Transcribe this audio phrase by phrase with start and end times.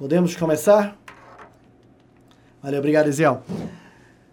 [0.00, 0.96] Podemos começar?
[2.62, 3.42] Valeu, obrigado, Eziel.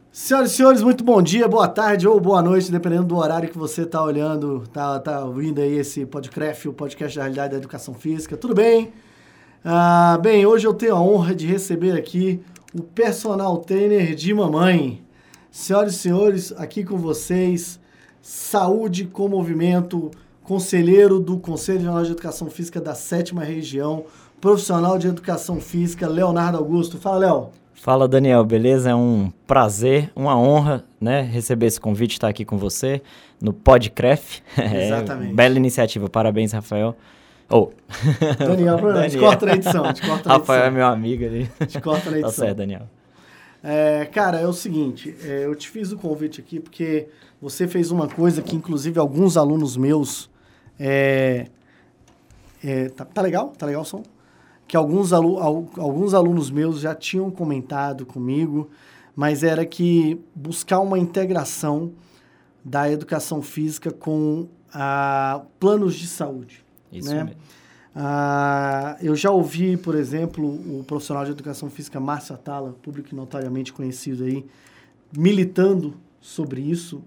[0.09, 3.57] Senhoras e senhores, muito bom dia, boa tarde ou boa noite, dependendo do horário que
[3.57, 7.93] você está olhando, tá, tá ouvindo aí esse podcast, o podcast da realidade da educação
[7.93, 8.37] física.
[8.37, 8.93] Tudo bem?
[9.61, 12.41] Ah, bem, hoje eu tenho a honra de receber aqui
[12.73, 15.03] o personal trainer de mamãe.
[15.51, 17.77] Senhoras e senhores, aqui com vocês,
[18.21, 20.11] Saúde com Movimento,
[20.43, 24.05] conselheiro do Conselho Regional de Educação Física da Sétima Região,
[24.39, 26.97] profissional de Educação Física, Leonardo Augusto.
[26.97, 27.49] Fala, Léo.
[27.73, 28.89] Fala, Daniel, beleza?
[28.89, 33.01] É um prazer, uma honra, né, receber esse convite, estar aqui com você
[33.41, 34.41] no Podcraft.
[34.57, 35.31] Exatamente.
[35.31, 36.95] É, bela iniciativa, parabéns, Rafael.
[37.49, 37.69] Oh.
[38.39, 39.09] Daniel, Daniel.
[39.09, 41.49] gente corta na edição, gente corta na Rafael é meu amigo ali.
[41.61, 42.31] Gente corta na edição.
[42.31, 42.89] Tá certo, Daniel.
[43.63, 47.07] É, cara, é o seguinte, é, eu te fiz o convite aqui porque
[47.41, 50.29] você fez uma coisa que, inclusive, alguns alunos meus.
[50.79, 51.47] É,
[52.63, 53.53] é, tá, tá, legal?
[53.57, 54.03] Tá legal o som?
[54.67, 58.69] Que alguns, alu alguns alunos meus já tinham comentado comigo,
[59.15, 61.93] mas era que buscar uma integração
[62.63, 66.65] da educação física com a, planos de saúde.
[66.91, 67.23] Isso né?
[67.23, 67.41] mesmo.
[67.95, 73.73] Ah, eu já ouvi, por exemplo, o profissional de educação física Márcio Atala, público notariamente
[73.73, 74.45] conhecido aí,
[75.17, 77.01] militando sobre isso.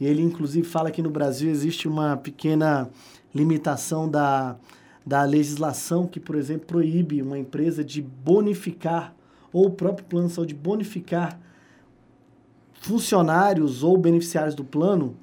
[0.00, 2.88] E ele, inclusive, fala que no Brasil existe uma pequena
[3.34, 4.56] limitação da,
[5.04, 9.14] da legislação que, por exemplo, proíbe uma empresa de bonificar,
[9.52, 11.40] ou o próprio plano de saúde bonificar
[12.80, 15.16] funcionários ou beneficiários do plano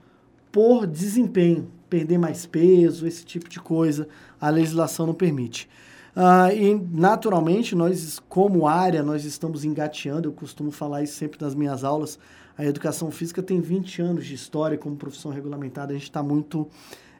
[0.52, 4.08] por desempenho, perder mais peso, esse tipo de coisa,
[4.40, 5.70] a legislação não permite.
[6.16, 11.54] Uh, e, naturalmente, nós, como área, nós estamos engateando, eu costumo falar isso sempre nas
[11.54, 12.18] minhas aulas,
[12.58, 16.68] a educação física tem 20 anos de história como profissão regulamentada, a gente está muito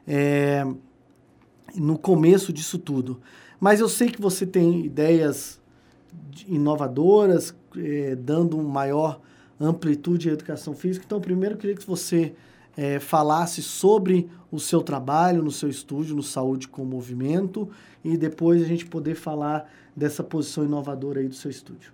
[0.06, 0.66] é,
[1.74, 3.20] no começo disso tudo.
[3.60, 5.60] Mas eu sei que você tem ideias
[6.46, 9.20] inovadoras, é, dando maior
[9.60, 11.04] amplitude à educação física.
[11.04, 12.34] Então, primeiro, eu queria que você
[12.76, 17.68] é, falasse sobre o seu trabalho no seu estúdio, no Saúde com Movimento,
[18.04, 21.92] e depois a gente poder falar dessa posição inovadora aí do seu estúdio.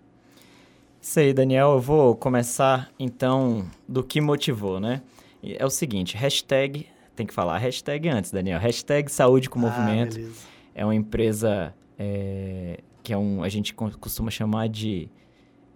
[1.01, 1.73] Isso aí, Daniel.
[1.73, 5.03] Eu vou começar, então, do que motivou, né?
[5.43, 8.59] É o seguinte, hashtag, tem que falar hashtag antes, Daniel.
[8.59, 10.17] Hashtag Saúde com ah, Movimento.
[10.17, 10.41] Beleza.
[10.75, 15.09] É uma empresa é, que é um, a gente costuma chamar de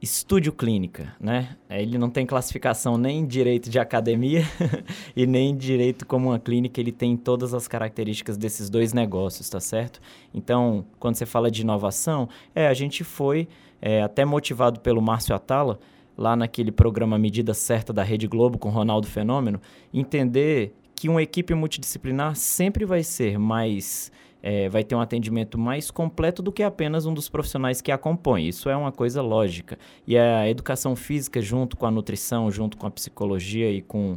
[0.01, 1.57] estúdio clínica, né?
[1.69, 4.43] Ele não tem classificação nem direito de academia
[5.15, 9.59] e nem direito como uma clínica, ele tem todas as características desses dois negócios, tá
[9.59, 10.01] certo?
[10.33, 13.49] Então, quando você fala de inovação, é, a gente foi
[13.83, 15.79] é, até motivado pelo Márcio Atala,
[16.17, 19.61] lá naquele programa Medida Certa da Rede Globo com Ronaldo Fenômeno,
[19.93, 24.11] entender que uma equipe multidisciplinar sempre vai ser mais.
[24.41, 28.49] É, vai ter um atendimento mais completo do que apenas um dos profissionais que acompanha.
[28.49, 29.77] Isso é uma coisa lógica.
[30.07, 34.17] E a educação física, junto com a nutrição, junto com a psicologia e com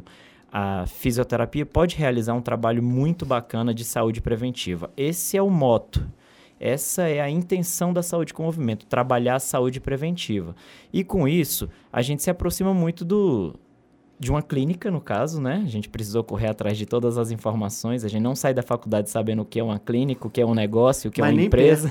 [0.52, 4.91] a fisioterapia, pode realizar um trabalho muito bacana de saúde preventiva.
[4.96, 6.08] Esse é o moto
[6.64, 10.56] essa é a intenção da saúde com movimento, trabalhar a saúde preventiva.
[10.94, 13.56] E com isso, a gente se aproxima muito do,
[14.22, 15.64] de uma clínica, no caso, né?
[15.66, 18.06] A gente precisou correr atrás de todas as informações.
[18.06, 20.46] A gente não sai da faculdade sabendo o que é uma clínica, o que é
[20.46, 21.90] um negócio, o que Mas é uma empresa.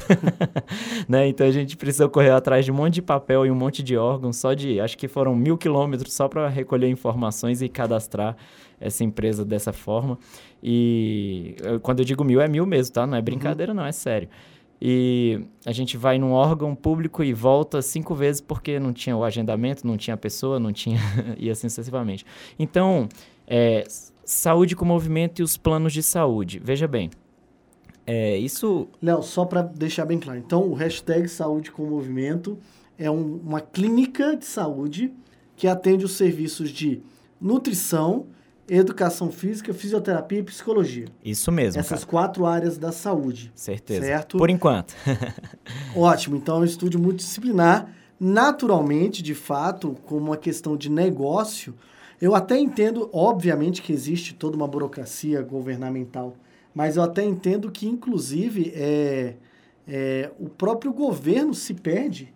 [1.09, 1.27] né?
[1.27, 3.97] Então a gente precisou correr atrás de um monte de papel e um monte de
[3.97, 8.37] órgãos, só de, acho que foram mil quilômetros só para recolher informações e cadastrar
[8.81, 10.17] essa empresa dessa forma.
[10.63, 13.09] E quando eu digo mil, é mil mesmo, tá?
[13.09, 13.79] Não é brincadeira, uhum.
[13.79, 14.29] não, é sério.
[14.83, 19.23] E a gente vai num órgão público e volta cinco vezes porque não tinha o
[19.23, 20.99] agendamento, não tinha pessoa, não tinha.
[21.39, 22.25] e assim sucessivamente.
[22.59, 23.09] Então,
[23.47, 23.85] é,
[24.25, 26.61] saúde com movimento e os planos de saúde.
[26.63, 27.11] Veja bem.
[28.07, 28.89] É, isso.
[29.03, 30.39] Léo, só para deixar bem claro.
[30.39, 32.59] Então, o hashtag Saúde com Movimento
[32.99, 35.13] é um, uma clínica de saúde
[35.55, 37.03] que atende os serviços de
[37.41, 38.27] nutrição,
[38.71, 41.07] educação física, fisioterapia e psicologia.
[41.25, 41.81] Isso mesmo.
[41.81, 42.11] Essas cara.
[42.11, 43.51] quatro áreas da saúde.
[43.55, 44.07] Certeza.
[44.07, 44.39] Certo?
[44.39, 44.95] Por enquanto.
[45.97, 46.37] Ótimo.
[46.37, 47.93] Então é um estúdio multidisciplinar.
[48.19, 51.75] Naturalmente, de fato, como uma questão de negócio,
[52.21, 56.37] eu até entendo, obviamente, que existe toda uma burocracia governamental,
[56.73, 59.35] mas eu até entendo que, inclusive, é,
[59.89, 62.33] é, o próprio governo se perde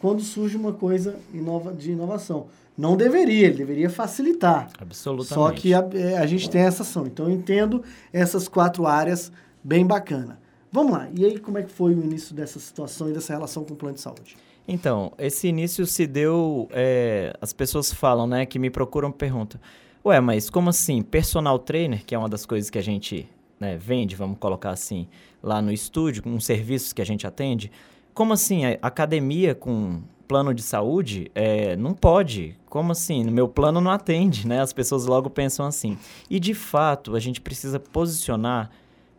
[0.00, 2.46] quando surge uma coisa inova, de inovação.
[2.76, 4.68] Não deveria, ele deveria facilitar.
[4.78, 5.34] Absolutamente.
[5.34, 7.06] Só que a, é, a gente tem essa ação.
[7.06, 7.82] Então eu entendo
[8.12, 9.30] essas quatro áreas
[9.62, 10.40] bem bacana.
[10.70, 11.08] Vamos lá.
[11.14, 13.76] E aí, como é que foi o início dessa situação e dessa relação com o
[13.76, 14.36] plano de saúde?
[14.66, 16.66] Então, esse início se deu.
[16.72, 19.60] É, as pessoas falam, né, que me procuram perguntam.
[20.04, 21.02] Ué, mas como assim?
[21.02, 23.28] Personal trainer, que é uma das coisas que a gente
[23.60, 25.06] né, vende, vamos colocar assim,
[25.42, 27.70] lá no estúdio, um serviço que a gente atende.
[28.14, 28.64] como assim?
[28.64, 30.00] A academia com
[30.32, 31.30] plano de saúde?
[31.34, 32.56] É, não pode.
[32.64, 33.22] Como assim?
[33.22, 34.62] No meu plano não atende, né?
[34.62, 35.98] As pessoas logo pensam assim.
[36.30, 38.70] E de fato, a gente precisa posicionar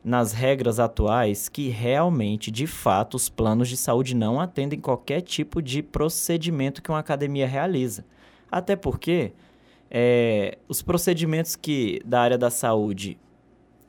[0.04, 5.62] nas regras atuais que realmente, de fato, os planos de saúde não atendem qualquer tipo
[5.62, 8.04] de procedimento que uma academia realiza.
[8.51, 9.33] Até porque
[9.92, 13.19] é, os procedimentos que da área da saúde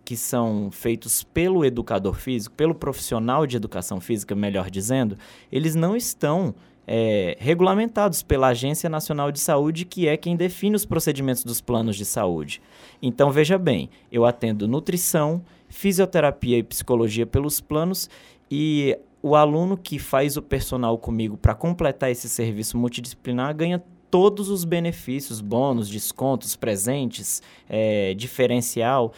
[0.05, 5.17] que são feitos pelo educador físico, pelo profissional de educação física, melhor dizendo,
[5.51, 6.55] eles não estão
[6.87, 11.97] é, regulamentados pela Agência Nacional de Saúde, que é quem define os procedimentos dos planos
[11.97, 12.61] de saúde.
[13.03, 18.09] Então, veja bem, eu atendo nutrição, fisioterapia e psicologia pelos planos
[18.51, 24.49] e o aluno que faz o personal comigo para completar esse serviço multidisciplinar ganha todos
[24.49, 29.13] os benefícios, bônus, descontos, presentes, é, diferencial,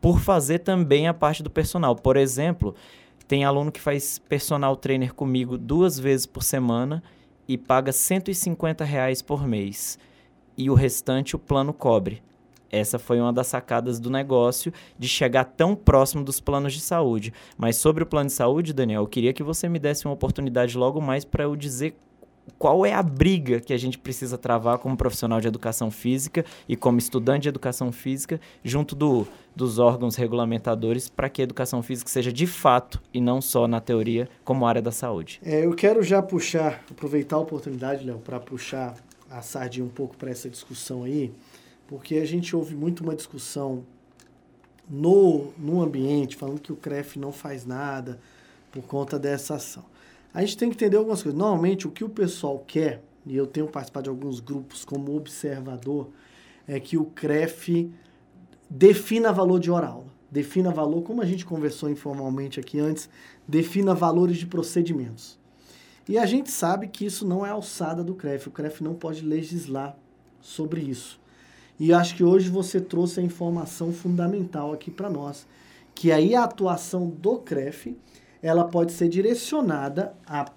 [0.00, 1.96] por fazer também a parte do personal.
[1.96, 2.74] Por exemplo,
[3.28, 7.02] tem aluno que faz personal trainer comigo duas vezes por semana
[7.48, 9.98] e paga 150 reais por mês.
[10.56, 12.22] E o restante o plano cobre.
[12.70, 17.32] Essa foi uma das sacadas do negócio de chegar tão próximo dos planos de saúde.
[17.56, 20.76] Mas sobre o plano de saúde, Daniel, eu queria que você me desse uma oportunidade
[20.76, 21.96] logo mais para eu dizer
[22.58, 26.76] qual é a briga que a gente precisa travar como profissional de educação física e
[26.76, 32.10] como estudante de educação física junto do, dos órgãos regulamentadores para que a educação física
[32.10, 35.40] seja de fato e não só na teoria como área da saúde.
[35.44, 38.94] É, eu quero já puxar, aproveitar a oportunidade, Léo, para puxar
[39.30, 41.32] a sardinha um pouco para essa discussão aí
[41.86, 43.84] porque a gente ouve muito uma discussão
[44.88, 48.18] no, no ambiente falando que o CREF não faz nada
[48.70, 49.84] por conta dessa ação.
[50.36, 51.38] A gente tem que entender algumas coisas.
[51.38, 56.10] Normalmente, o que o pessoal quer, e eu tenho participado de alguns grupos como observador,
[56.68, 57.90] é que o CREF
[58.68, 60.12] defina valor de hora aula.
[60.30, 63.08] Defina valor, como a gente conversou informalmente aqui antes,
[63.48, 65.38] defina valores de procedimentos.
[66.06, 68.48] E a gente sabe que isso não é alçada do CREF.
[68.48, 69.96] O CREF não pode legislar
[70.42, 71.18] sobre isso.
[71.80, 75.46] E acho que hoje você trouxe a informação fundamental aqui para nós,
[75.94, 77.96] que aí a atuação do CREF,
[78.42, 80.50] ela pode ser direcionada a,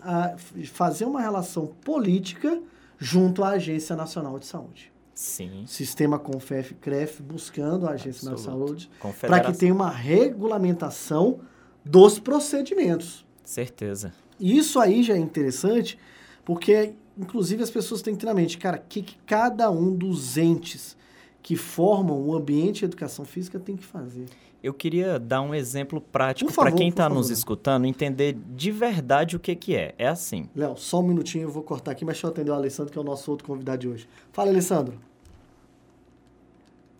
[0.00, 0.36] a
[0.72, 2.60] fazer uma relação política
[2.98, 4.92] junto à Agência Nacional de Saúde.
[5.14, 5.64] Sim.
[5.66, 8.90] Sistema CONFEF CREF buscando a Agência Nacional de Saúde
[9.20, 11.40] para que tenha uma regulamentação
[11.84, 13.24] dos procedimentos.
[13.44, 14.12] Certeza.
[14.40, 15.98] Isso aí já é interessante,
[16.44, 19.94] porque inclusive as pessoas têm que ter na mente, cara, o que, que cada um
[19.94, 20.96] dos entes
[21.44, 24.24] que formam o ambiente de educação física tem que fazer.
[24.62, 29.38] Eu queria dar um exemplo prático para quem está nos escutando entender de verdade o
[29.38, 29.94] que, que é.
[29.98, 30.48] É assim.
[30.56, 32.98] Léo, só um minutinho, eu vou cortar aqui, mas deixa eu atender o Alessandro, que
[32.98, 34.08] é o nosso outro convidado de hoje.
[34.32, 34.98] Fala, Alessandro.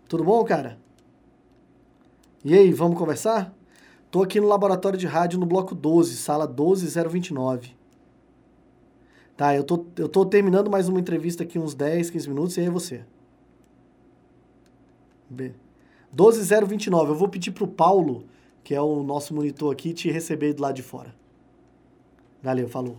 [0.06, 0.78] Tudo bom, cara?
[2.44, 3.50] E aí, vamos conversar?
[4.10, 7.74] Tô aqui no laboratório de rádio no bloco 12, sala 12029.
[9.38, 12.60] Tá, eu tô, eu tô terminando mais uma entrevista aqui uns 10, 15 minutos, e
[12.60, 13.06] aí é você.
[15.28, 15.52] B.
[16.12, 17.10] 12029.
[17.10, 18.24] Eu vou pedir pro Paulo,
[18.62, 21.14] que é o nosso monitor aqui, te receber do lado de fora.
[22.42, 22.98] Valeu, falou.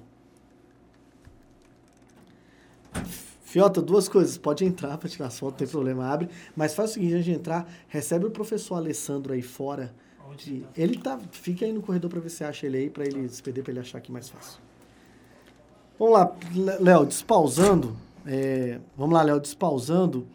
[3.56, 4.38] Fiota, duas coisas.
[4.38, 6.28] Pode entrar para tirar foto, não tem problema, abre.
[6.56, 9.94] Mas faz o seguinte, antes de entrar, recebe o professor Alessandro aí fora.
[10.38, 10.62] De...
[10.62, 10.68] Tá?
[10.76, 11.20] Ele tá.
[11.32, 13.72] Fica aí no corredor para ver se acha ele aí, para ele se perder, para
[13.72, 14.60] ele achar aqui mais fácil.
[15.98, 16.36] Vamos lá,
[16.82, 17.96] Léo, despausando.
[18.26, 20.28] É, vamos lá, Léo, despausando.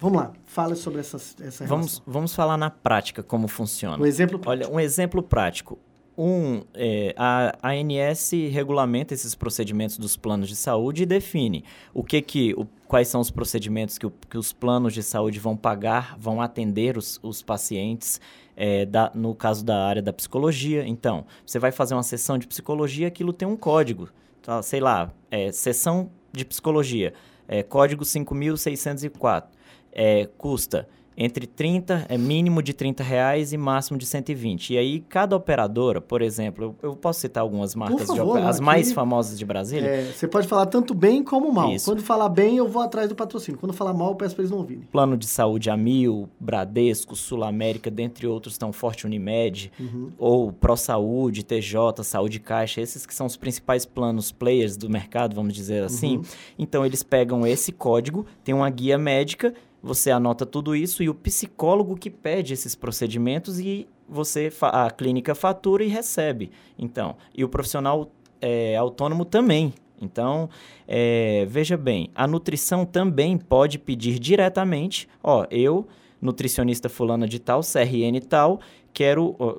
[0.00, 4.02] Vamos lá, fala sobre essa, essa vamos, vamos falar na prática como funciona.
[4.02, 4.66] Um exemplo prático.
[4.66, 5.78] Olha, um exemplo prático.
[6.16, 11.64] Um, é, a ANS regulamenta esses procedimentos dos planos de saúde e define
[11.94, 15.38] o que que, o, quais são os procedimentos que, o, que os planos de saúde
[15.38, 18.20] vão pagar, vão atender os, os pacientes,
[18.56, 20.86] é, da, no caso da área da psicologia.
[20.86, 24.08] Então, você vai fazer uma sessão de psicologia, aquilo tem um código
[24.42, 27.12] tá, sei lá, é, sessão de psicologia,
[27.46, 29.50] é, código 5604,
[29.92, 30.86] é, custa
[31.22, 34.72] entre 30, é mínimo de 30 reais e máximo de 120.
[34.72, 38.56] E aí, cada operadora, por exemplo, eu, eu posso citar algumas marcas, favor, de, as
[38.56, 39.86] aqui, mais famosas de Brasília.
[39.86, 41.72] É, você pode falar tanto bem como mal.
[41.72, 41.84] Isso.
[41.84, 43.60] Quando falar bem, eu vou atrás do patrocínio.
[43.60, 44.84] Quando falar mal, eu peço para eles não ouvirem.
[44.90, 50.10] Plano de saúde Amil, Bradesco, Sul América, dentre outros, estão Forte Unimed, uhum.
[50.16, 55.36] ou Pro Saúde, TJ, Saúde Caixa, esses que são os principais planos players do mercado,
[55.36, 56.16] vamos dizer assim.
[56.16, 56.22] Uhum.
[56.58, 59.52] Então, eles pegam esse código, tem uma guia médica
[59.82, 65.34] você anota tudo isso e o psicólogo que pede esses procedimentos e você a clínica
[65.34, 66.50] fatura e recebe.
[66.78, 68.10] Então, e o profissional
[68.40, 69.72] é, autônomo também.
[70.00, 70.48] Então,
[70.88, 75.86] é, veja bem, a nutrição também pode pedir diretamente, ó, eu,
[76.20, 78.60] nutricionista fulana de tal, CRN tal,
[78.92, 79.56] quero ó,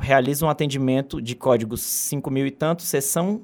[0.00, 3.42] realiza um atendimento de código 5 mil e tanto, sessão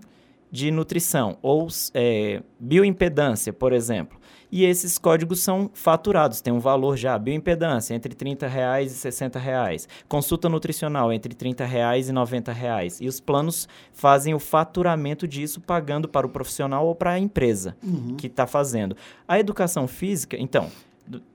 [0.51, 4.19] de nutrição, ou é, bioimpedância, por exemplo.
[4.53, 9.41] E esses códigos são faturados, tem um valor já, bioimpedância, entre R$ reais e R$
[9.41, 9.89] reais.
[10.07, 13.01] Consulta nutricional, entre R$ reais e R$ reais.
[13.01, 17.75] E os planos fazem o faturamento disso, pagando para o profissional ou para a empresa
[17.83, 18.15] uhum.
[18.15, 18.95] que está fazendo.
[19.27, 20.71] A educação física, então,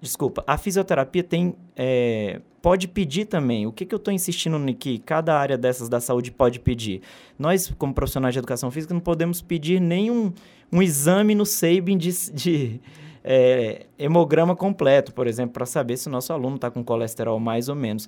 [0.01, 1.53] Desculpa, a fisioterapia tem.
[1.75, 3.67] É, pode pedir também.
[3.67, 7.01] O que, que eu estou insistindo que cada área dessas da saúde pode pedir?
[7.37, 10.31] Nós, como profissionais de educação física, não podemos pedir nenhum
[10.71, 12.81] um exame no SEIBIN de, de
[13.23, 17.69] é, hemograma completo, por exemplo, para saber se o nosso aluno está com colesterol mais
[17.69, 18.07] ou menos.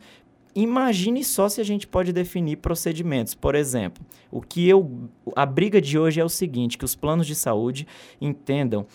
[0.56, 3.36] Imagine só se a gente pode definir procedimentos.
[3.36, 5.10] Por exemplo, o que eu.
[5.36, 7.88] A briga de hoje é o seguinte: que os planos de saúde
[8.20, 8.86] entendam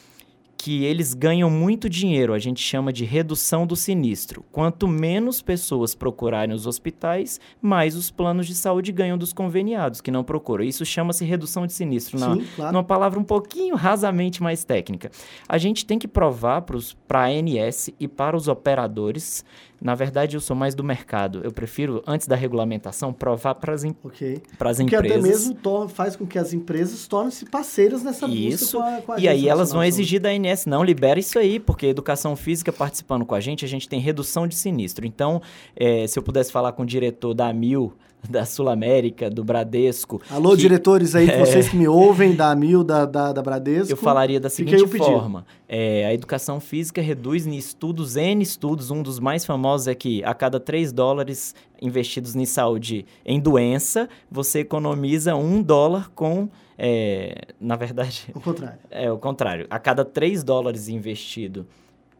[0.56, 4.44] que eles ganham muito dinheiro, a gente chama de redução do sinistro.
[4.50, 10.10] Quanto menos pessoas procurarem os hospitais, mais os planos de saúde ganham dos conveniados que
[10.10, 10.64] não procuram.
[10.64, 12.72] Isso chama-se redução de sinistro, Sim, na, claro.
[12.72, 15.10] numa palavra um pouquinho rasamente mais técnica.
[15.48, 19.44] A gente tem que provar para a ANS e para os operadores
[19.80, 21.40] na verdade, eu sou mais do mercado.
[21.44, 24.40] Eu prefiro, antes da regulamentação, provar para as okay.
[24.40, 24.86] empresas.
[24.86, 28.78] Porque até mesmo faz com que as empresas tornem-se parceiras nessa isso.
[28.78, 31.38] busca com a, com a E aí elas vão exigir da ANS, não, libera isso
[31.38, 35.06] aí, porque educação física participando com a gente, a gente tem redução de sinistro.
[35.06, 35.42] Então,
[35.76, 37.92] é, se eu pudesse falar com o diretor da Mil,
[38.28, 40.20] da Sul América, do Bradesco.
[40.30, 43.92] Alô, que, diretores aí, é, vocês que me ouvem, da Mil, da, da, da Bradesco.
[43.92, 49.02] Eu falaria da seguinte forma: é, a educação física reduz em estudos, N estudos, um
[49.02, 54.60] dos mais famosos é que a cada 3 dólares investidos em saúde em doença, você
[54.60, 56.48] economiza um dólar com.
[56.76, 58.26] É, na verdade.
[58.34, 58.78] O contrário.
[58.90, 59.66] É o contrário.
[59.70, 61.66] A cada 3 dólares investido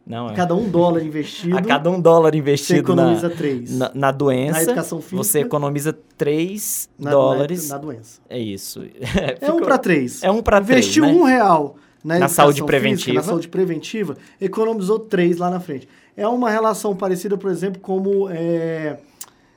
[0.05, 0.35] não, a é.
[0.35, 1.57] cada um dólar investido.
[1.57, 2.77] A cada um dólar investido.
[2.77, 3.77] Você economiza na, três.
[3.77, 4.51] Na, na doença.
[4.51, 5.17] Na educação física.
[5.17, 7.69] Você economiza três na, dólares.
[7.69, 8.21] Na, na, doença.
[8.29, 8.83] É isso.
[9.41, 10.21] É, um para três.
[10.23, 10.85] É um para três.
[10.85, 11.11] Investiu né?
[11.11, 12.97] um real na, na saúde preventiva.
[12.97, 15.87] Física, na saúde preventiva, economizou três lá na frente.
[16.15, 18.99] É uma relação parecida, por exemplo, como é,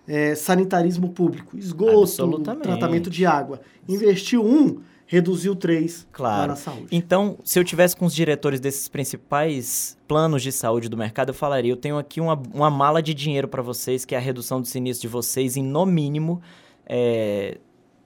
[0.07, 1.57] é, sanitarismo público.
[1.59, 3.61] Esgoto, tratamento de água.
[3.87, 6.49] Investiu um reduziu três claro.
[6.49, 6.87] na saúde.
[6.93, 11.35] Então, se eu tivesse com os diretores desses principais planos de saúde do mercado, eu
[11.35, 14.61] falaria: eu tenho aqui uma, uma mala de dinheiro para vocês, que é a redução
[14.61, 16.41] do sinistro de vocês em no mínimo
[16.87, 17.59] é,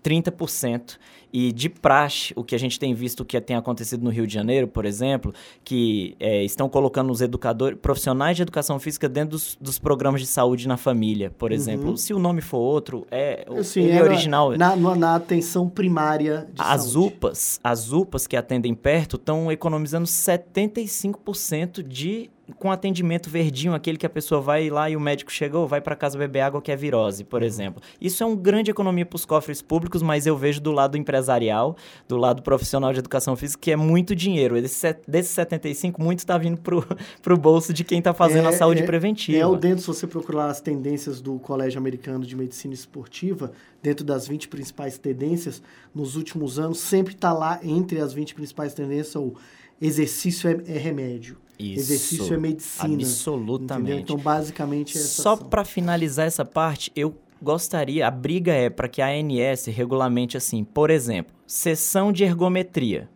[0.02, 0.99] 30%.
[1.32, 4.35] E de praxe, o que a gente tem visto que tem acontecido no Rio de
[4.35, 5.32] Janeiro, por exemplo,
[5.64, 10.26] que é, estão colocando os educadores, profissionais de educação física dentro dos, dos programas de
[10.26, 11.56] saúde na família, por uhum.
[11.56, 11.97] exemplo.
[11.97, 14.50] Se o nome for outro, é o Sim, é original.
[14.59, 17.14] Na, na, na, atenção primária de as saúde.
[17.14, 24.07] UPAs, as UPAs que atendem perto estão economizando 75% de com atendimento verdinho, aquele que
[24.07, 26.77] a pessoa vai lá e o médico chegou, vai para casa beber água que é
[26.77, 27.47] virose, por uhum.
[27.47, 27.83] exemplo.
[28.01, 31.77] Isso é uma grande economia para os cofres públicos, mas eu vejo do lado empresarial,
[32.09, 34.61] do lado profissional de educação física, que é muito dinheiro.
[34.61, 38.53] Desse, desses 75, muito está vindo para o bolso de quem está fazendo é, a
[38.53, 39.39] saúde é, preventiva.
[39.39, 44.05] É o dentro, se você procurar as tendências do Colégio Americano de Medicina Esportiva, dentro
[44.05, 45.63] das 20 principais tendências,
[45.95, 49.35] nos últimos anos, sempre está lá entre as 20 principais tendências o
[49.83, 51.37] exercício é, é remédio.
[51.59, 52.95] Isso, Exercício é medicina.
[52.95, 53.93] Absolutamente.
[53.93, 53.99] Entendeu?
[54.03, 58.89] Então, basicamente, é essa Só para finalizar essa parte, eu gostaria, a briga é para
[58.89, 63.09] que a ANS regulamente assim, por exemplo, sessão de ergometria.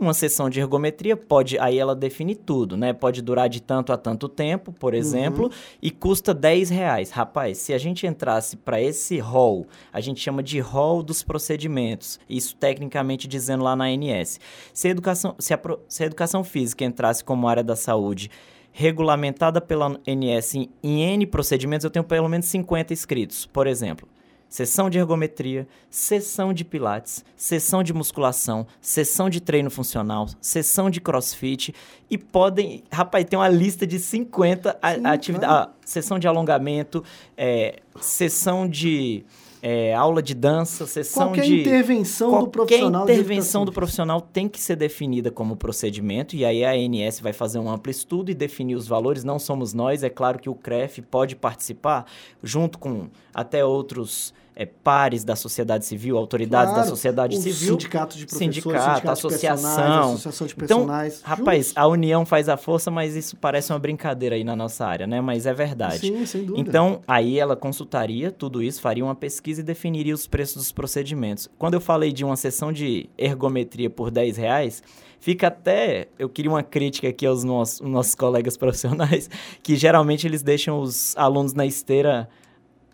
[0.00, 2.90] Uma sessão de ergometria pode, aí ela define tudo, né?
[2.94, 5.50] Pode durar de tanto a tanto tempo, por exemplo, uhum.
[5.82, 7.10] e custa 10 reais.
[7.10, 12.18] Rapaz, se a gente entrasse para esse rol, a gente chama de rol dos procedimentos,
[12.26, 14.40] isso tecnicamente dizendo lá na ANS.
[14.72, 18.30] Se a educação, se a, se a educação física entrasse como área da saúde,
[18.72, 24.08] regulamentada pela ANS em, em N procedimentos, eu tenho pelo menos 50 inscritos, por exemplo
[24.50, 31.00] sessão de ergometria, sessão de pilates, sessão de musculação, sessão de treino funcional, sessão de
[31.00, 31.72] crossfit
[32.10, 37.04] e podem, rapaz, tem uma lista de 50 atividades, sessão de alongamento,
[37.36, 39.24] é, sessão de
[39.62, 41.60] é, aula de dança, sessão qualquer de...
[41.60, 46.64] intervenção do profissional Qualquer intervenção do profissional tem que ser definida como procedimento, e aí
[46.64, 50.10] a ANS vai fazer um amplo estudo e definir os valores, não somos nós, é
[50.10, 52.06] claro que o CREF pode participar,
[52.42, 57.72] junto com até outros é, pares da sociedade civil, autoridades claro, da sociedade civil.
[57.72, 60.12] Sindicato de professores, sindicato, sindicato associação.
[60.12, 61.20] associação de personagens.
[61.20, 64.84] Então, rapaz, a união faz a força, mas isso parece uma brincadeira aí na nossa
[64.84, 65.18] área, né?
[65.22, 66.00] Mas é verdade.
[66.00, 66.60] Sim, sem dúvida.
[66.60, 71.48] Então, aí ela consultaria tudo isso, faria uma pesquisa e definiria os preços dos procedimentos.
[71.58, 74.82] Quando eu falei de uma sessão de ergometria por 10 reais,
[75.20, 76.08] fica até.
[76.18, 79.30] Eu queria uma crítica aqui aos nossos, nossos colegas profissionais,
[79.62, 82.28] que geralmente eles deixam os alunos na esteira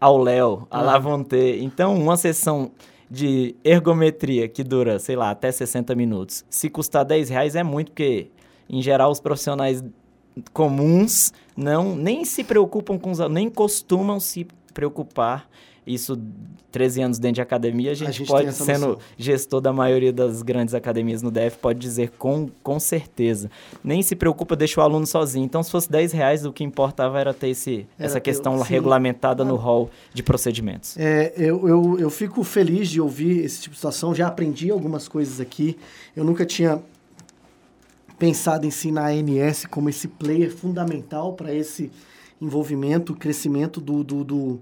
[0.01, 1.59] ao Léo, a Lavonte.
[1.61, 2.71] Então, uma sessão
[3.11, 7.93] de ergometria que dura, sei lá, até 60 minutos, se custar 10 reais é muito,
[7.93, 8.31] porque,
[8.69, 9.83] em geral, os profissionais
[10.53, 15.49] comuns não nem se preocupam com os nem costumam se preocupar
[15.87, 16.21] isso
[16.73, 18.99] 13 anos dentro de academia, a gente, a gente pode, sendo noção.
[19.17, 23.51] gestor da maioria das grandes academias no DF, pode dizer com, com certeza.
[23.83, 25.45] Nem se preocupa, deixa o aluno sozinho.
[25.45, 29.45] Então, se fosse 10 reais, o que importava era ter esse, era essa questão regulamentada
[29.45, 30.97] no rol de procedimentos.
[30.99, 35.09] É, eu, eu, eu fico feliz de ouvir esse tipo de situação, já aprendi algumas
[35.09, 35.79] coisas aqui.
[36.15, 36.83] Eu nunca tinha
[38.19, 41.91] pensado em si na ANS como esse player fundamental para esse
[42.41, 44.61] envolvimento, crescimento do, do, do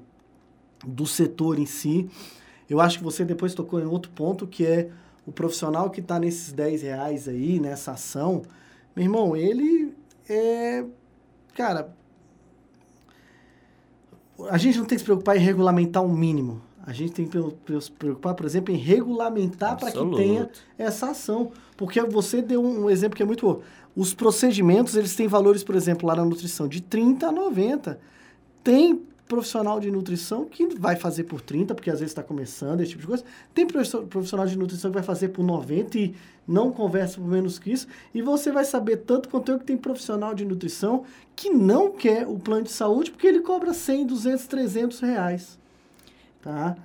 [0.87, 2.09] do setor em si.
[2.69, 4.91] Eu acho que você depois tocou em outro ponto, que é
[5.27, 8.43] o profissional que está nesses 10 reais aí, nessa ação.
[8.95, 9.95] Meu irmão, ele
[10.29, 10.85] é.
[11.55, 11.95] Cara.
[14.51, 16.61] A gente não tem que se preocupar em regulamentar o um mínimo.
[16.87, 21.53] A gente tem que se preocupar, por exemplo, em regulamentar para que tenha essa ação.
[21.77, 23.63] Porque você deu um exemplo que é muito bom.
[23.97, 27.99] Os procedimentos, eles têm valores, por exemplo, lá na nutrição, de 30 a 90.
[28.63, 32.91] Tem profissional de nutrição que vai fazer por 30, porque às vezes está começando, esse
[32.91, 33.25] tipo de coisa.
[33.55, 36.15] Tem profissional de nutrição que vai fazer por 90 e
[36.47, 37.87] não conversa por menos que isso.
[38.15, 41.05] E você vai saber tanto quanto eu que tem profissional de nutrição
[41.35, 45.59] que não quer o plano de saúde porque ele cobra 100, 200, 300 reais.
[46.43, 46.77] Tá?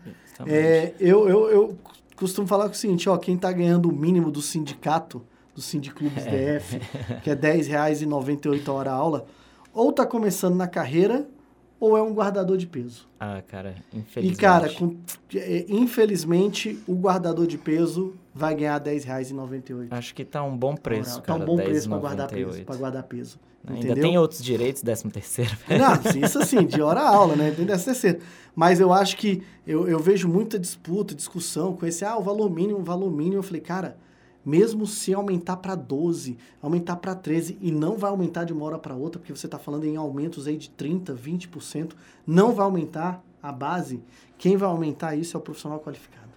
[0.48, 1.78] É, eu, eu, eu
[2.16, 5.22] costumo falar o seguinte, ó, quem está ganhando o mínimo do sindicato,
[5.54, 6.60] do Sindiclubes é.
[6.60, 6.80] DF,
[7.22, 9.26] que é R$10,98 a hora aula,
[9.74, 11.28] ou está começando na carreira
[11.80, 13.08] ou é um guardador de peso.
[13.20, 14.38] Ah, cara, infelizmente.
[14.38, 14.98] E, cara, com,
[15.36, 19.88] é, infelizmente, o guardador de peso vai ganhar R$10,98.
[19.92, 21.40] Acho que tá um bom preço, cara.
[21.40, 22.64] Tá um bom preço para guardar peso.
[22.64, 24.04] Pra guardar peso Ainda entendeu?
[24.04, 25.52] tem outros direitos, 13 terceiro.
[25.68, 27.52] Não, isso assim, de hora a aula, né?
[27.52, 28.20] Tem 13 terceiro.
[28.56, 32.50] Mas eu acho que eu, eu vejo muita disputa, discussão com esse, ah, o valor
[32.50, 33.38] mínimo, o valor mínimo.
[33.38, 33.98] Eu falei, cara,
[34.50, 38.80] mesmo se aumentar para 12, aumentar para 13 e não vai aumentar de uma hora
[38.80, 41.92] para outra, porque você está falando em aumentos aí de 30, 20%,
[42.26, 44.02] não vai aumentar a base,
[44.38, 46.30] quem vai aumentar isso é o profissional qualificado.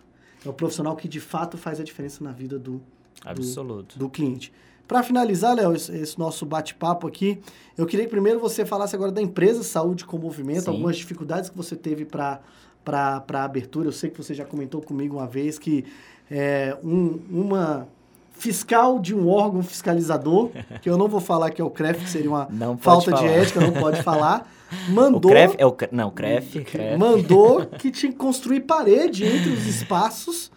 [0.44, 2.82] É o profissional que de fato faz a diferença na vida do,
[3.24, 3.98] Absoluto.
[3.98, 4.52] do, do cliente.
[4.86, 7.40] Para finalizar, Léo, esse, esse, nosso bate-papo aqui,
[7.78, 10.70] eu queria que primeiro você falasse agora da empresa Saúde com Movimento, Sim.
[10.70, 12.42] algumas dificuldades que você teve para
[12.84, 13.88] a abertura.
[13.88, 15.86] Eu sei que você já comentou comigo uma vez que
[16.30, 17.88] é, um, uma
[18.32, 20.50] fiscal de um órgão fiscalizador,
[20.82, 23.22] que eu não vou falar que é o CREF, que seria uma falta falar.
[23.22, 24.50] de ética, não pode falar,
[24.88, 25.30] mandou...
[25.30, 26.98] O CREF, é o, não, o CREF, CREF.
[26.98, 30.50] Mandou que tinha que construir parede entre os espaços,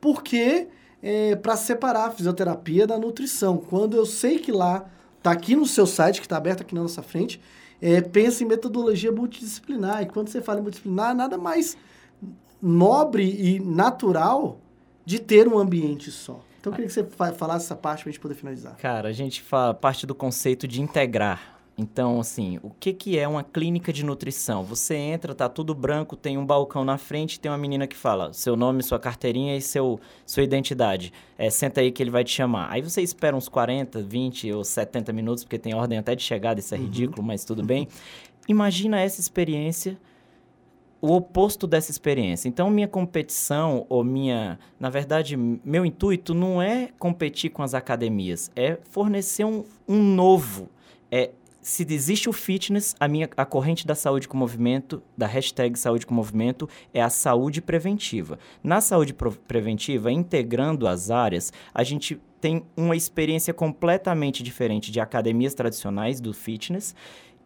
[0.00, 0.68] porque
[1.02, 3.58] é, para separar a fisioterapia da nutrição.
[3.58, 4.86] Quando eu sei que lá,
[5.22, 7.40] tá aqui no seu site, que está aberto aqui na nossa frente,
[7.80, 10.02] é, pensa em metodologia multidisciplinar.
[10.02, 11.76] E quando você fala em multidisciplinar, nada mais
[12.60, 14.58] nobre e natural
[15.04, 16.40] de ter um ambiente só.
[16.66, 18.76] Então, eu queria que você falasse essa parte para a gente poder finalizar.
[18.76, 21.54] Cara, a gente fala parte do conceito de integrar.
[21.78, 24.64] Então, assim, o que, que é uma clínica de nutrição?
[24.64, 28.32] Você entra, tá tudo branco, tem um balcão na frente, tem uma menina que fala
[28.32, 31.12] seu nome, sua carteirinha e seu, sua identidade.
[31.38, 32.68] É, senta aí que ele vai te chamar.
[32.72, 36.58] Aí você espera uns 40, 20 ou 70 minutos, porque tem ordem até de chegada,
[36.58, 36.84] isso é uhum.
[36.84, 37.86] ridículo, mas tudo bem.
[38.48, 39.96] Imagina essa experiência
[41.00, 42.48] o oposto dessa experiência.
[42.48, 44.58] Então, minha competição, ou minha.
[44.78, 50.68] Na verdade, meu intuito não é competir com as academias, é fornecer um, um novo.
[51.10, 51.30] É,
[51.60, 56.06] se existe o fitness, a minha a corrente da saúde com movimento, da hashtag saúde
[56.06, 58.38] com movimento, é a saúde preventiva.
[58.62, 59.14] Na saúde
[59.48, 66.32] preventiva, integrando as áreas, a gente tem uma experiência completamente diferente de academias tradicionais do
[66.32, 66.94] fitness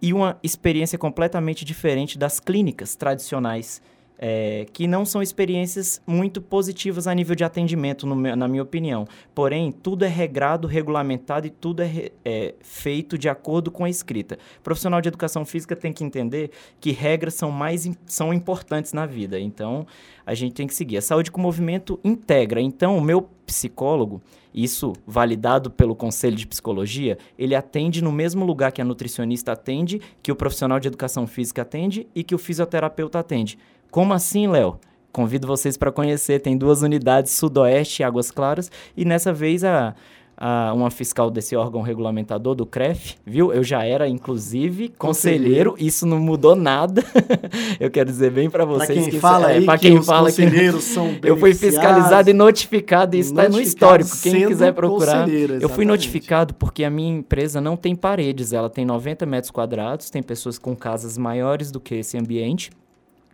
[0.03, 3.83] e uma experiência completamente diferente das clínicas tradicionais,
[4.23, 9.07] é, que não são experiências muito positivas a nível de atendimento, meu, na minha opinião.
[9.35, 14.39] Porém, tudo é regrado, regulamentado e tudo é, é, feito de acordo com a escrita.
[14.59, 19.07] O profissional de educação física tem que entender que regras são mais são importantes na
[19.07, 19.41] vida.
[19.41, 19.87] Então,
[20.27, 20.99] a gente tem que seguir.
[20.99, 22.61] A saúde com movimento integra.
[22.61, 24.21] Então, o meu psicólogo,
[24.55, 30.01] isso validado pelo Conselho de Psicologia, ele atende no mesmo lugar que a nutricionista atende,
[30.23, 33.59] que o profissional de educação física atende e que o fisioterapeuta atende.
[33.91, 34.79] Como assim, Léo?
[35.13, 36.41] Convido vocês para conhecer.
[36.41, 39.95] Tem duas unidades, Sudoeste e Águas Claras, e nessa vez a
[40.41, 43.53] a, uma fiscal desse órgão regulamentador do CREF, viu?
[43.53, 47.05] Eu já era, inclusive, conselheiro, isso não mudou nada.
[47.79, 50.73] eu quero dizer bem para vocês pra quem que fala é, para quem fala que
[50.81, 55.29] são eu fui fiscalizado e notificado, isso está no histórico, quem quiser procurar.
[55.29, 60.09] Eu fui notificado porque a minha empresa não tem paredes, ela tem 90 metros quadrados,
[60.09, 62.71] tem pessoas com casas maiores do que esse ambiente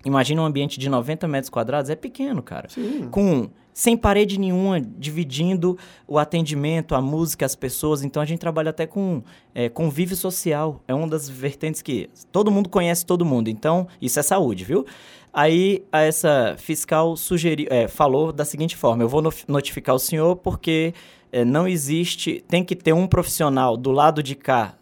[0.06, 2.68] Imagina um ambiente de 90 metros quadrados, é pequeno, cara.
[2.68, 3.08] Sim.
[3.10, 5.76] Com sem parede nenhuma, dividindo
[6.08, 8.02] o atendimento, a música, as pessoas.
[8.02, 9.22] Então a gente trabalha até com
[9.54, 10.82] é, convívio social.
[10.88, 13.50] É uma das vertentes que todo mundo conhece todo mundo.
[13.50, 14.86] Então, isso é saúde, viu?
[15.30, 20.36] Aí essa fiscal sugeriu, é, falou da seguinte forma: eu vou no, notificar o senhor
[20.36, 20.94] porque
[21.30, 24.74] é, não existe, tem que ter um profissional do lado de cá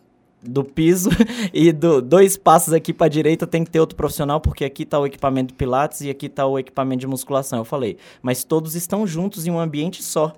[0.47, 1.11] do piso
[1.53, 4.99] e do dois passos aqui para direita tem que ter outro profissional porque aqui está
[4.99, 7.59] o equipamento de pilates e aqui está o equipamento de musculação.
[7.61, 10.33] Eu falei, mas todos estão juntos em um ambiente só.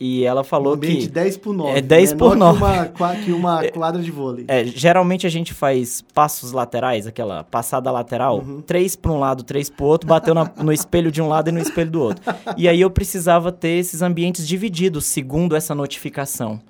[0.00, 1.78] E ela falou um ambiente que 10 por 9.
[1.78, 2.58] É 10 por 9.
[2.58, 4.44] Que uma, que uma quadra de vôlei.
[4.48, 8.60] é, geralmente a gente faz passos laterais, aquela passada lateral, Uhum.
[8.62, 11.50] três para um lado, três para o outro, bateu na- no espelho de um lado
[11.50, 12.24] e no espelho do outro.
[12.56, 16.60] E aí eu precisava ter esses ambientes divididos, segundo essa notificação.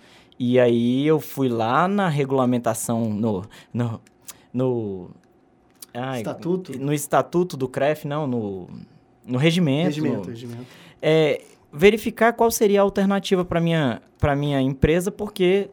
[0.45, 3.45] E aí eu fui lá na regulamentação, no...
[3.73, 4.01] no,
[4.53, 5.11] no
[5.95, 6.77] ai, Estatuto?
[6.77, 8.69] No estatuto do CREF, não, no,
[9.25, 9.85] no regimento.
[9.87, 10.67] Regimento, no- regimento.
[11.01, 15.71] é, verificar qual seria a alternativa para minha para minha empresa, porque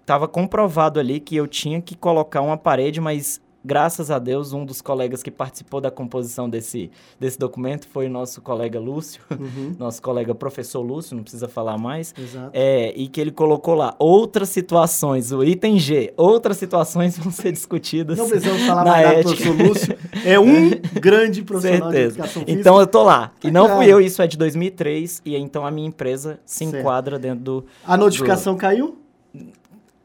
[0.00, 4.64] estava comprovado ali que eu tinha que colocar uma parede, mas graças a Deus um
[4.64, 9.74] dos colegas que participou da composição desse desse documento foi o nosso colega Lúcio, Uhum,
[9.78, 12.14] nosso colega professor Lúcio, não precisa falar mais.
[12.16, 12.50] exato.
[12.52, 17.52] É, e que ele colocou lá outras situações, o item G, outras situações vão ser
[17.52, 18.16] discutidas.
[18.18, 19.98] Não precisamos falar na mais nada do professor Lúcio.
[20.24, 22.14] É um grande profissional de Certeza.
[22.14, 22.60] educação física.
[22.60, 23.32] Então eu tô lá.
[23.42, 23.82] E não Bacana.
[23.82, 25.22] fui eu, isso é de 2003.
[25.24, 26.76] E então a minha empresa se Certo.
[26.80, 27.64] enquadra dentro do.
[27.84, 28.96] A notificação caiu?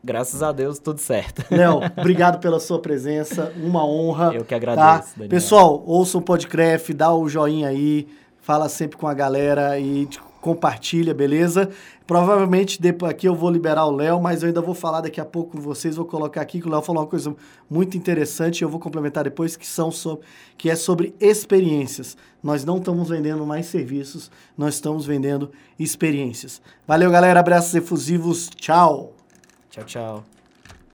[0.03, 1.43] Graças a Deus, tudo certo.
[1.53, 3.51] Léo, obrigado pela sua presença.
[3.57, 4.33] Uma honra.
[4.33, 4.55] Eu que Tá?
[4.55, 5.29] agradeço, Daniel.
[5.29, 8.07] Pessoal, ouça o podcast, dá o joinha aí,
[8.41, 10.07] fala sempre com a galera e
[10.41, 11.69] compartilha, beleza?
[12.07, 15.25] Provavelmente depois aqui eu vou liberar o Léo, mas eu ainda vou falar daqui a
[15.25, 17.33] pouco com vocês, vou colocar aqui que o Léo falou uma coisa
[17.69, 20.25] muito interessante, e eu vou complementar depois que são sobre,
[20.57, 22.17] que é sobre experiências.
[22.41, 26.59] Nós não estamos vendendo mais serviços, nós estamos vendendo experiências.
[26.87, 28.49] Valeu, galera, abraços efusivos.
[28.49, 29.20] Tchau.
[29.71, 30.40] Tchau, tchau.